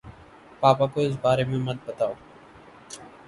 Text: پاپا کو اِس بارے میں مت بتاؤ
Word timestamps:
پاپا 0.61 0.85
کو 0.93 0.99
اِس 1.05 1.15
بارے 1.23 1.43
میں 1.49 1.59
مت 1.65 1.77
بتاؤ 1.87 2.13